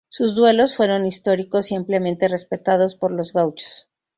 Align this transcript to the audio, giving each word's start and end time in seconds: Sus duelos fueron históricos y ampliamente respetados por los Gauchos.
Sus 0.07 0.33
duelos 0.33 0.75
fueron 0.75 1.05
históricos 1.05 1.69
y 1.71 1.75
ampliamente 1.75 2.27
respetados 2.27 2.95
por 2.95 3.11
los 3.11 3.33
Gauchos. 3.33 3.87